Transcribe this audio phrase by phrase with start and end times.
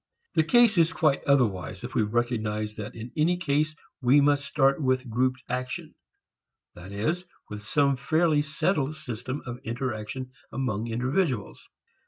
[0.33, 4.81] The case is quite otherwise if we recognize that in any case we must start
[4.81, 5.93] with grouped action,
[6.73, 11.69] that is, with some fairly settled system of interaction among individuals.